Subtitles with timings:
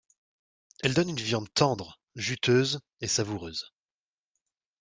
[0.81, 3.71] Elle donne une viande tendre, juteuse et savoureuse.